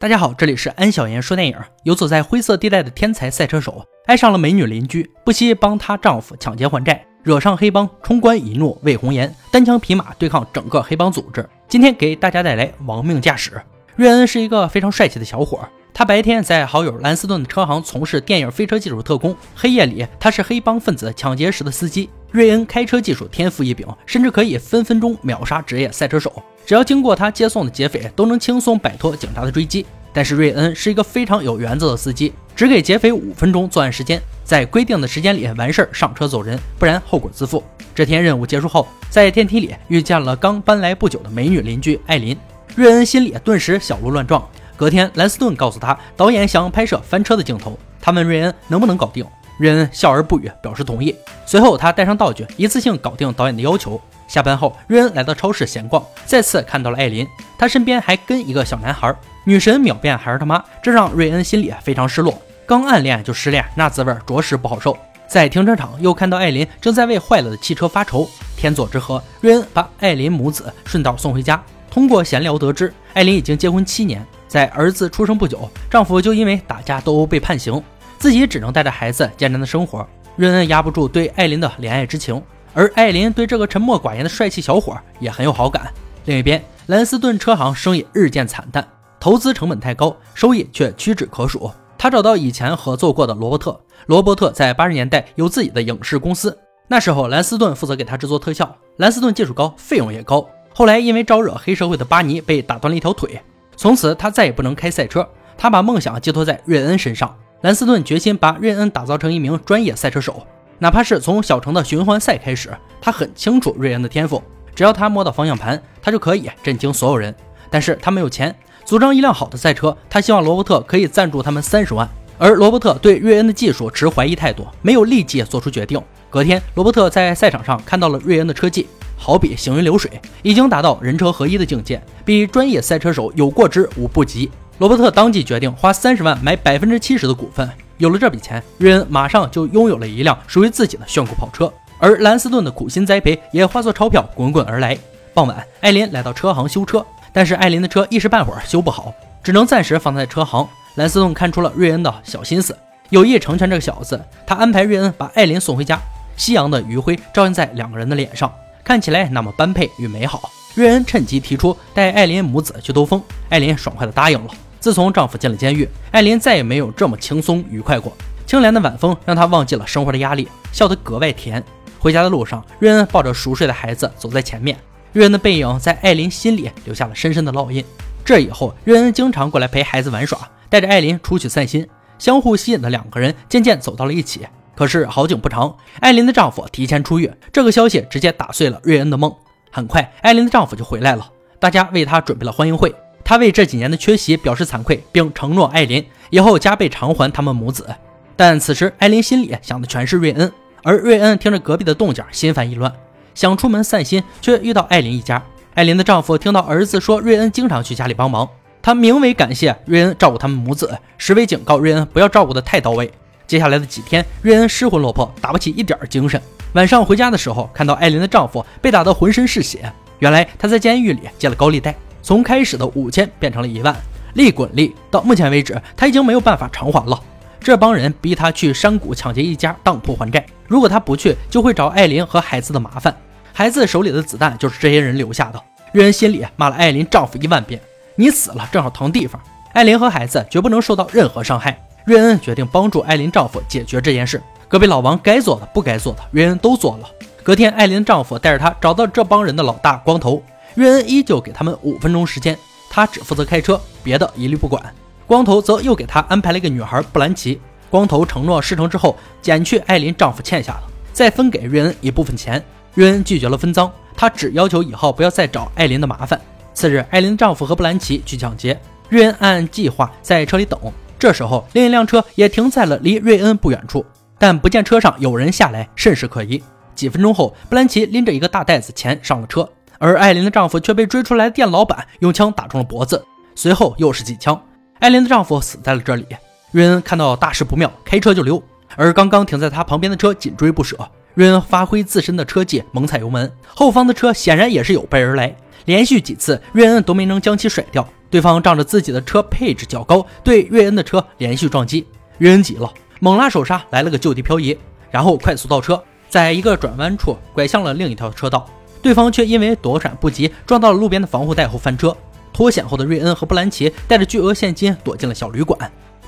[0.00, 1.56] 大家好，这里是安小言说电影。
[1.82, 11.44] 游走在灰色地带的天才赛车手爱上了美女邻居，不惜帮她丈夫抢劫还债，惹上黑帮，冲冠一怒为红颜，单枪匹马对抗整个黑帮组织。
[11.66, 13.60] 今天给大家带来亡命驾驶。
[13.96, 22.08] 瑞恩是一个非常帅气的小伙，他白天在好友兰斯顿的车行从事电影飞车技术特工，黑夜里他是黑帮分子抢劫时的司机。
[22.30, 26.42] 瑞恩开车技术天赋异禀，甚至可以分分钟秒杀职业赛车手。
[26.66, 29.86] 只要经过他接送的劫匪，都能轻松摆脱警察的追击。
[30.12, 37.62] 但是瑞恩是一个非常有原则的司机，只给劫匪五分钟作案时间，在规定的时间里完事儿上车走人，不然后果自负。
[37.94, 42.36] 这天任务结束后，在电梯里遇见了刚搬来不久的美女邻居艾琳，
[42.74, 44.46] 瑞恩心里顿时小鹿乱撞。
[44.76, 49.24] 隔天，兰斯顿告诉他，导演想拍摄翻车的镜头，他问瑞恩能不能搞定。
[49.58, 51.14] 瑞恩笑而不语，表示同意。
[51.44, 54.00] 随后，他带上道具，一次性搞定导演的要求。
[54.26, 57.26] 下班后，瑞恩来到超市闲逛，再次看到了艾琳，
[57.58, 59.14] 他身边还跟一个小男孩。
[59.44, 62.40] 女神秒变还是他妈，这让瑞恩心里非常失落。
[62.66, 64.96] 刚暗恋就失恋，那滋味着实不好受。
[65.26, 71.62] 在停车场又看到艾琳正在为坏了的汽车发愁，天作之合，瑞恩把艾琳母子顺道送回家。
[71.90, 77.82] 通过闲聊得知，艾琳已经结婚七年，在儿子出生不久，丈夫就因为打架斗殴被判刑。
[78.18, 82.42] 自己只能带着孩子艰难的生活，瑞恩压不住对艾琳的怜爱之情，
[82.74, 85.92] 而艾琳对这个沉默寡言的帅气小伙也很有好感。
[86.24, 88.86] 另一边，兰斯顿车行生意日渐惨淡，
[89.20, 91.70] 投资成本太高，收益却屈指可数。
[91.96, 98.76] 他找到以前合作过的罗伯特，罗伯特在八十年代有自己的影视公司，那时候兰斯顿负责给他制作特效。
[98.96, 100.46] 兰斯顿技术高，费用也高。
[100.74, 103.40] 后来因为招惹黑社会的巴尼被打断了一条腿，
[103.76, 107.34] 从此他再也不能开赛车，他把梦想寄托在瑞恩身上。
[107.62, 110.46] 兰斯顿决心把瑞恩打造成一名专业赛车手，
[110.78, 112.70] 哪怕是从小城的循环赛开始。
[113.00, 114.40] 他很清楚瑞恩的天赋，
[114.76, 117.34] 只要他摸到方向盘，他就可以震惊所有人。
[117.68, 122.08] 但是他没有钱组装一辆好的赛车，他希望罗伯特可以赞助他们三十万。
[122.38, 126.00] 而罗伯特对瑞恩的技术持怀疑态度，没有立即做出决定。
[126.30, 130.08] 隔天，罗伯特在赛场上看到了瑞恩的车技，好比行云流水，
[130.42, 134.48] 已经达到人车合一的境界，比专业赛车手有过之无不及。
[134.78, 137.68] 罗伯特当即决定花三十万买百分之七十的股份。
[137.96, 141.72] 有了这笔钱，瑞恩马上就拥有了一辆属于自己的炫酷跑车。
[141.98, 144.96] 而兰斯顿的苦心栽培也化作钞票滚滚而来。
[145.34, 149.12] 傍晚，艾琳来到车行修车，但是艾琳的车一时半会儿修不好，
[149.42, 150.64] 只能暂时放在车行。
[150.94, 152.76] 兰斯顿看出了瑞恩的小心思，
[153.10, 154.20] 有意成全这个小子。
[154.46, 155.98] 他安排瑞恩把艾琳送回家。
[156.36, 158.52] 夕阳的余晖照映在两个人的脸上，
[158.84, 160.48] 看起来那么般配与美好。
[160.76, 164.50] 瑞恩趁机提出带艾琳母子去兜风，艾琳爽快地答应了。
[164.80, 168.16] 自从丈夫进了监狱，艾琳再也没有这么轻松愉快过。
[168.46, 171.62] 清凉的晚风让她忘记了生活的压力，笑得格外甜。
[171.98, 174.78] 回家的路上，瑞恩抱着熟睡的孩子走在前面，
[175.12, 177.84] 瑞恩的背影在艾琳心里留下了深深的烙印。
[178.24, 180.38] 这以后，瑞恩经常过来陪孩子玩耍，
[180.68, 181.86] 带着艾琳出去散心，
[182.18, 184.46] 相互吸引的两个人渐渐走到了一起。
[184.74, 189.34] 可是好景不长，艾琳的丈夫提前出狱，这个消息直接打碎了瑞恩的梦。
[189.70, 191.28] 很快，艾琳的丈夫就回来了，
[191.58, 192.94] 大家为他准备了欢迎会。
[193.28, 197.86] 他为这几年的缺席表示惭愧，并承诺艾琳以后加倍偿还他们母子。
[198.34, 200.50] 但此时，艾琳心里想的全是瑞恩，
[200.82, 202.90] 而瑞恩听着隔壁的动静，心烦意乱，
[203.34, 205.42] 想出门散心，却遇到艾琳一家。
[205.74, 208.48] 艾琳的丈夫听到儿子说瑞恩经常去家里帮忙，
[208.80, 213.12] 他名为感谢瑞恩照顾他们母子，实为警告瑞恩不要照顾的太到位。
[213.46, 216.40] 接下来的几天，瑞恩失魂落魄，打不起一点精神。
[216.72, 221.94] 晚上回家的时候，看到艾琳的丈夫被打得浑身是血，原来他在监狱里借了高利贷。
[222.22, 223.94] 从开始的五千变成了一万，
[224.34, 224.94] 利滚利。
[225.10, 227.20] 到目前为止，他已经没有办法偿还了。
[227.60, 233.14] 这帮人逼他去山谷抢劫一家当铺还债，如果他不去，就会找艾琳和孩子的麻烦。
[233.52, 235.60] 孩子手里的子弹就是这些人留下的。
[235.92, 237.80] 瑞恩心里骂了艾琳丈夫一万遍
[238.14, 239.40] ：“你死了正好腾地方。”
[239.74, 241.78] 艾琳和孩子绝不能受到任何伤害。
[242.04, 244.42] 瑞恩决定帮助艾琳丈夫解决这件事。
[244.68, 247.08] 隔壁老王该做的、不该做的，瑞恩都做了。
[247.42, 250.42] 隔天，艾琳丈夫带着她找到这帮人的老大光头。
[250.74, 252.56] 瑞恩依旧给他们五分钟时间，
[252.88, 254.82] 他只负责开车，别的一律不管。
[255.26, 257.60] 光头则又给他安排了一个女孩布兰奇。
[257.90, 260.82] 光头承诺事成之后减去艾琳丈夫欠下的，
[261.12, 262.62] 再分给瑞恩一部分钱。
[262.94, 266.40] 瑞恩拒绝了分赃，他只要求以后不要再找艾琳的麻烦。
[266.74, 268.78] 次日，艾琳丈夫和布兰奇去抢劫，
[269.08, 270.78] 瑞恩按计划在车里等。
[271.18, 274.04] 这时候，另一辆车也停在了离瑞恩不远处，
[274.38, 276.62] 但不见车上有人下来，甚是可疑。
[276.94, 279.68] 几分钟后，布兰奇拎着一个大袋子钱上了车。
[279.98, 283.24] 而艾琳的丈夫却被追出来的店老板用枪打中了脖子，
[283.54, 284.60] 随后又是几枪，
[285.00, 286.24] 艾琳的丈夫死在了这里。
[286.70, 288.62] 瑞恩看到大事不妙，开车就溜，
[288.96, 290.96] 而刚刚停在他旁边的车紧追不舍。
[291.34, 295.54] 瑞恩发挥自身的车技，猛踩油门，后方的车显然也是有备而来，
[295.84, 298.06] 连续几次瑞恩都没能将其甩掉。
[298.30, 302.06] 对方仗着自己的车配置较高，对瑞恩的车连续撞击。
[302.38, 304.76] 瑞恩急了，猛拉手刹，来了个就地漂移，
[305.10, 308.68] 然后快速倒车，在一个转弯处拐向了另一条车道。
[309.02, 312.16] 对方却因为躲闪不及，撞到了路边的防护带后翻车。
[312.52, 315.78] 脱险后的瑞恩和布兰奇带着巨额现金躲进了小旅馆。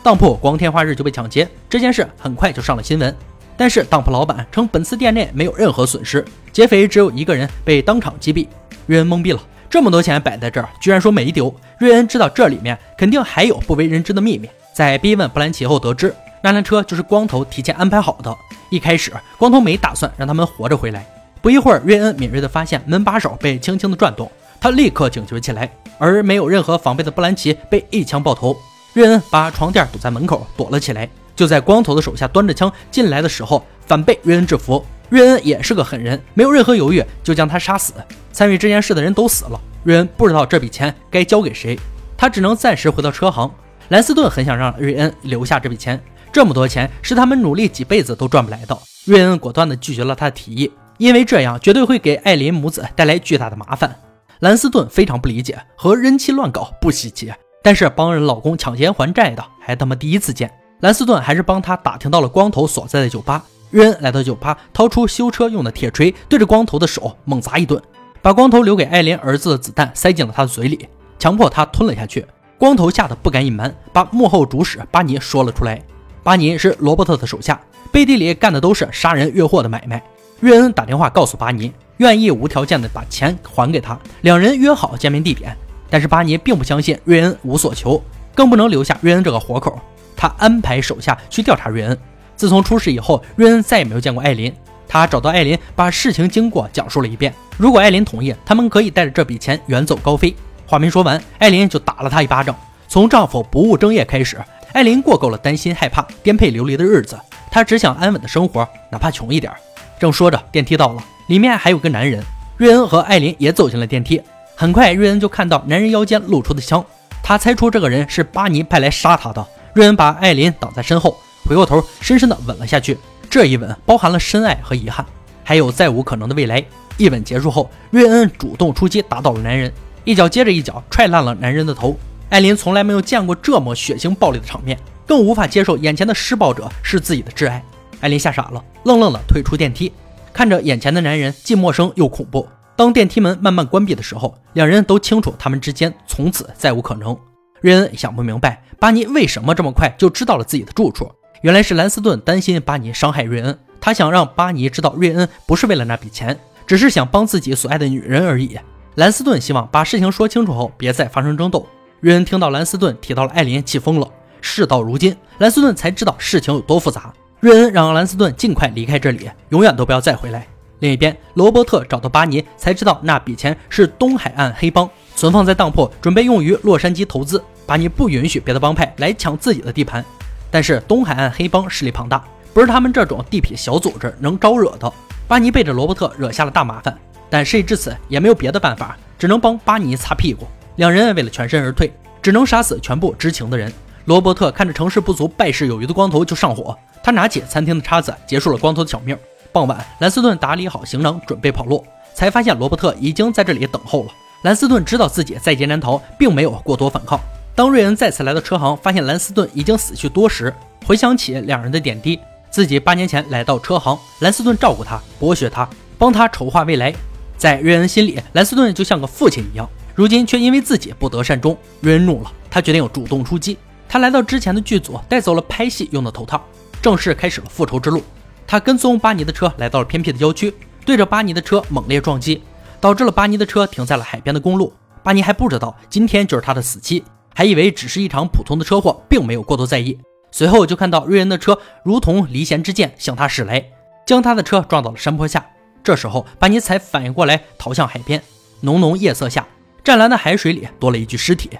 [0.02, 3.14] 当铺光天化日就被抢劫，这件事很快就上了新闻。
[3.56, 8.46] 但是当铺老板称，本次店内没有任何损失，劫匪只有一个人被当场击毙。
[8.86, 11.54] 瑞恩懵逼了，这么多钱摆在这儿，居然说没丢。
[11.78, 14.48] 瑞恩知道这里面肯定还有不为人知的秘密。
[14.72, 18.34] 在逼问布兰奇后，得知那辆车就是光头提前安排好的。
[18.70, 21.04] 一开始，光头没打算让他们活着回来。
[21.42, 25.70] 不一会儿，瑞恩敏锐地发现门把手被轻轻地转动，他立刻警觉起来。
[25.98, 28.56] 而没有任何防备的布兰奇被一枪爆头。
[28.94, 31.08] 瑞恩把床垫堵在门口，躲了起来。
[31.36, 34.84] 就在光头的手下端着枪进来的时候，反被瑞恩制服。
[35.08, 37.94] 瑞恩也是个狠人，没有任何犹豫就将他杀死。
[38.32, 41.78] 参与这件事的人都死了，瑞恩不知道这笔钱该交给谁，
[42.16, 43.50] 他只能暂时回到车行。
[43.88, 46.00] 兰斯顿很想让瑞恩留下这笔钱，
[46.32, 48.78] 这么多钱是他们努力几辈子都赚不来的。
[49.04, 53.96] 瑞恩果断地拒绝了他的提议，因为这样绝对会给艾琳母子带来巨大的麻烦。
[54.40, 57.32] 兰斯顿非常不理解，和人妻乱搞不稀奇，
[57.62, 60.52] 但是帮人老公抢钱还债的还他妈第一次见。
[60.80, 63.42] 兰斯顿还是帮他打听到了光头所在的酒吧。
[63.70, 67.80] 瑞恩来到酒吧，掏出修车用的铁锤，对着光头的手猛砸一顿，
[68.20, 70.86] 把光头留给艾琳儿子的子弹塞进了他的嘴里，
[71.18, 72.26] 强迫他吞了下去。
[72.58, 75.82] 光头吓得不敢隐瞒，把幕后主使巴尼说了出来。
[76.22, 77.58] 巴尼是罗伯特的手下，
[77.90, 80.02] 背地里干的都是杀人越货的买卖。
[80.40, 85.54] 瑞恩打电话告诉巴尼，愿意无条件的把钱还给他，两人约好见面地点。
[85.90, 88.02] 但是巴尼并不相信瑞恩无所求，
[88.34, 89.78] 更不能留下瑞恩这个活口。
[90.16, 91.96] 他安排手下去调查瑞恩。
[92.36, 94.50] 自从出事以后，瑞恩再也没有见过艾琳。
[94.88, 97.34] 他找到艾琳，把事情经过讲述了一遍。
[97.58, 100.34] 如果艾琳同意，他们可以带着这笔钱远走高飞。
[100.66, 102.56] 话没说完，艾琳就打了他一巴掌。
[102.88, 107.18] 从丈夫不务正业开始，艾琳过够了担心、害怕、颠沛流离的日子。
[107.50, 109.52] 她只想安稳的生活，哪怕穷一点。
[110.00, 112.24] 正说着，电梯到了，里面还有个男人。
[112.56, 114.18] 瑞恩和艾琳也走进了电梯。
[114.56, 116.82] 很快，瑞恩就看到男人腰间露出的枪，
[117.22, 119.46] 他猜出这个人是巴尼派来杀他的。
[119.74, 122.96] 瑞恩把艾琳挡在身后，回过头，深深的吻了下去。
[123.28, 125.04] 这一吻包含了深爱和遗憾，
[125.44, 126.64] 还有再无可能的未来。
[126.96, 129.70] 一吻结束后，瑞恩主动出击，打倒了男人，
[130.04, 131.94] 一脚接着一脚踹烂了男人的头。
[132.30, 137.62] 艾琳从来没有见过这么血腥暴力的场面，更无法接受眼前的施暴者是自己的挚爱。
[138.00, 139.92] 艾琳吓傻了，愣愣的退出电梯，
[140.32, 142.48] 看着眼前的男人，既陌生又恐怖。
[142.76, 147.16] 当电梯门慢慢关闭的时候，两人都清楚他们之间从此再无可能。
[147.60, 148.62] 瑞恩想不明白。
[148.78, 151.12] 巴尼为什么这么快就知道了自己的住处？
[151.42, 158.58] 原来是兰斯顿担心巴尼伤害瑞恩，他想让巴尼知道瑞恩不是为了那笔钱，只是想帮自己所爱的女人而已。
[158.94, 161.66] 兰斯顿希望把事情说清楚后，别再发生争斗。
[162.00, 164.08] 瑞恩听到兰斯顿提到了艾琳，气疯了。
[164.40, 167.12] 事到如今，兰斯顿才知道事情有多复杂。
[167.40, 170.46] 瑞恩让兰斯顿尽快离开这里，永远都不要再回来。
[170.80, 177.42] 另一边，罗伯特找到巴尼，才知道那笔钱是东海岸黑帮存放在当铺，准备用于洛杉矶投资。
[177.64, 180.04] 巴尼不允许别的帮派来抢自己的地盘，
[180.50, 182.22] 但是东海岸黑帮势力庞大，
[182.52, 184.92] 不是他们这种地痞小组织能招惹的。
[185.26, 186.94] 巴尼背着罗伯特惹下了大麻烦，
[187.30, 190.46] 但事已至此也没有别的办法，只能帮巴尼擦屁股。
[190.76, 191.90] 两人为了全身而退，
[192.20, 193.72] 只能杀死全部知情的人。
[194.06, 199.16] 罗伯特看着成事不足败事有余的光头就上火，他拿起餐厅的叉子结束了光头的小命。
[199.52, 204.10] 傍晚，兰斯顿打理好行囊准备跑路，才发现罗伯特已经在这里等候了。
[204.42, 207.20] 兰斯顿知道自己在劫难逃，并没有过多反抗。
[207.54, 210.54] 当瑞恩再次来到车行，发现兰斯顿已经死去多时，
[210.86, 216.94] 回想起两人的点滴，自己八年前来到车行，兰斯顿照顾他，剥削他，帮他筹划未来，
[217.36, 219.68] 在瑞恩心里，兰斯顿就像个父亲一样。
[219.94, 223.58] 如今却因为自己不得善终，瑞恩怒了，他决定主动出击。
[223.92, 226.40] 他来到之前的剧组，带走了拍戏用的头套，
[226.80, 228.00] 正式开始了复仇之路。
[228.46, 230.54] 他跟踪巴尼的车，来到了偏僻的郊区，
[230.86, 232.40] 对着巴尼的车猛烈撞击，
[232.80, 234.72] 导致了巴尼的车停在了海边的公路。
[235.02, 237.02] 巴尼还不知道今天就是他的死期。
[237.34, 239.98] 还以为只是一场普通的车祸，并没有过多在意。
[240.30, 243.64] 随后就看到瑞恩的车如同离弦之箭向他驶来，
[244.06, 245.44] 将他的车撞到了山坡下。
[245.82, 248.22] 这时候巴尼才反应过来，逃向海边。
[248.60, 249.44] 浓浓夜色下，
[249.82, 251.50] 湛蓝的海水里多了一具尸体。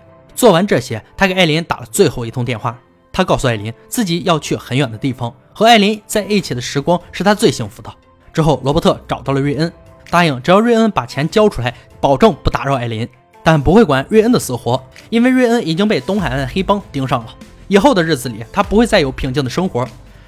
[0.40, 2.74] 做完这些，他给艾琳打了最后一通电话。
[3.12, 7.92] 他告诉艾琳，自己要去很远的地方，和艾琳在一起的时光是他最幸福的。
[8.32, 9.70] 之后，罗伯特找到了瑞恩，
[10.08, 13.06] 答应只要瑞恩把钱交出来，保证不打扰艾琳。
[13.44, 17.34] 但不会管瑞恩的死活，因为瑞恩已经被东海岸黑帮盯上了。
[17.68, 19.86] 以后的日子里，他不会再有平静的生活。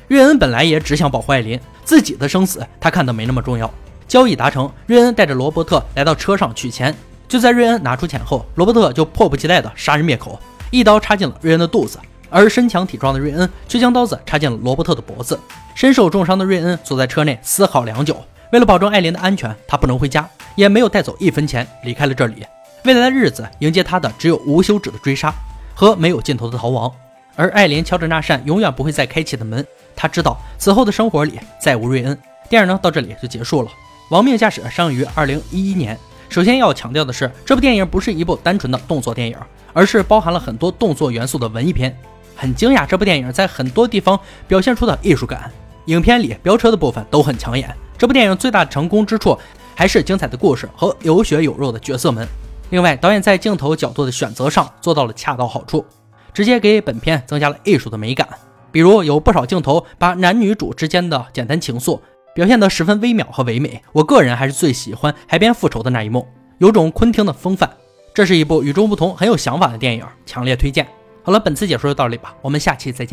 [0.09, 3.73] 瑞恩本来也只想保护艾琳，自己的生死他看得没那么重要。
[4.07, 6.95] 交易达成，瑞恩带着罗伯特来到车上取钱，
[7.33, 10.39] 就在瑞恩拿出钱后，罗伯特就迫不及待地杀人灭口，
[10.71, 11.99] 一刀插进了瑞恩的肚子，
[12.29, 15.41] 而身强体壮的瑞恩却将刀子插进了罗伯特的脖子。
[15.75, 18.23] 身受重伤的瑞恩坐在车内思考良久，
[18.53, 22.45] 为了保证艾琳的安全，他不能回家，也没有带走一分钱，离开了这里。
[22.85, 25.33] 未来的日子迎接他的只有无休止的追杀
[25.75, 26.93] 和没有尽头的逃亡。
[27.35, 32.19] 而艾琳敲着那扇永远不会再开启的门，他知道此后的生活里再无瑞恩。
[32.51, 33.69] 电影呢到这里就结束了。
[34.11, 35.99] 《亡命驾驶》上映于二零一一年。
[36.33, 39.37] 首先要强调的是，这部电影不是一部单纯的动作电影，
[39.75, 41.95] 而是包含了很多动作元素的文艺片。
[42.35, 45.53] 很惊讶，这部电影在很多地方表现出的艺术感。
[45.87, 47.71] 影片里飙车的部分都很抢眼。
[47.99, 49.39] 这部电影最大的成功之处
[49.75, 52.27] 还是精彩的故事和有血有肉的角色们。
[52.71, 55.85] 另外，导演在镜头角度的选择上做到了恰到好处，
[56.33, 58.27] 直接给本片增加了艺术的美感。
[58.71, 62.01] 比如有不少镜头把男女主之间的简单情愫。
[62.35, 66.27] 表现得十分微妙和唯美，我个人还是最喜欢海边复仇的那一幕，
[66.59, 67.71] 有种昆汀的风范。
[68.15, 70.87] 这是一部与众不同、很有想法的电影，强烈推荐。
[71.23, 73.11] 好了，本次解说就到这里吧，我们下期再见。